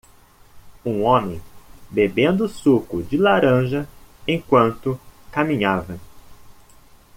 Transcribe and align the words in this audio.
Um 0.83 1.03
homem 1.03 1.39
bebendo 1.91 2.49
suco 2.49 3.03
de 3.03 3.17
laranja 3.17 3.87
enquanto 4.27 4.99
caminhava. 5.31 5.99